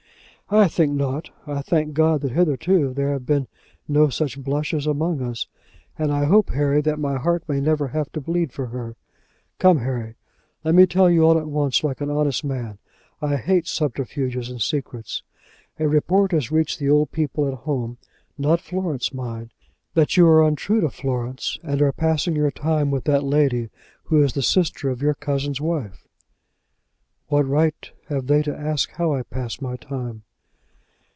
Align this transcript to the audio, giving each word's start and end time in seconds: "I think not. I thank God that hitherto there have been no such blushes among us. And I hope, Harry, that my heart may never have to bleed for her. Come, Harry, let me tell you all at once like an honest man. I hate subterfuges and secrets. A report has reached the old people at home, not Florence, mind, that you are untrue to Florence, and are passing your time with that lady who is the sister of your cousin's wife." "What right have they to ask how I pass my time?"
"I 0.53 0.67
think 0.67 0.91
not. 0.91 1.29
I 1.47 1.61
thank 1.61 1.93
God 1.93 2.19
that 2.19 2.33
hitherto 2.33 2.93
there 2.93 3.13
have 3.13 3.25
been 3.25 3.47
no 3.87 4.09
such 4.09 4.43
blushes 4.43 4.85
among 4.85 5.21
us. 5.21 5.47
And 5.97 6.11
I 6.11 6.25
hope, 6.25 6.49
Harry, 6.49 6.81
that 6.81 6.99
my 6.99 7.17
heart 7.17 7.45
may 7.47 7.61
never 7.61 7.87
have 7.87 8.11
to 8.11 8.19
bleed 8.19 8.51
for 8.51 8.65
her. 8.65 8.97
Come, 9.59 9.77
Harry, 9.77 10.15
let 10.65 10.75
me 10.75 10.85
tell 10.85 11.09
you 11.09 11.23
all 11.25 11.39
at 11.39 11.47
once 11.47 11.85
like 11.85 12.01
an 12.01 12.09
honest 12.09 12.43
man. 12.43 12.79
I 13.21 13.37
hate 13.37 13.65
subterfuges 13.65 14.49
and 14.49 14.61
secrets. 14.61 15.23
A 15.79 15.87
report 15.87 16.33
has 16.33 16.51
reached 16.51 16.79
the 16.79 16.89
old 16.89 17.13
people 17.13 17.47
at 17.47 17.53
home, 17.53 17.97
not 18.37 18.59
Florence, 18.59 19.13
mind, 19.13 19.53
that 19.93 20.17
you 20.17 20.27
are 20.27 20.45
untrue 20.45 20.81
to 20.81 20.89
Florence, 20.89 21.59
and 21.63 21.81
are 21.81 21.93
passing 21.93 22.35
your 22.35 22.51
time 22.51 22.91
with 22.91 23.05
that 23.05 23.23
lady 23.23 23.69
who 24.03 24.21
is 24.21 24.33
the 24.33 24.41
sister 24.41 24.89
of 24.89 25.01
your 25.01 25.13
cousin's 25.15 25.61
wife." 25.61 26.09
"What 27.29 27.47
right 27.47 27.89
have 28.09 28.27
they 28.27 28.41
to 28.43 28.53
ask 28.53 28.91
how 28.91 29.13
I 29.13 29.21
pass 29.23 29.61
my 29.61 29.77
time?" 29.77 30.23